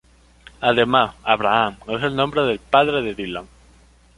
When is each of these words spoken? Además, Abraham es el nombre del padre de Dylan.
Además, 0.61 1.13
Abraham 1.21 1.77
es 1.87 2.01
el 2.01 2.15
nombre 2.15 2.41
del 2.41 2.57
padre 2.57 3.03
de 3.03 3.13
Dylan. 3.13 3.45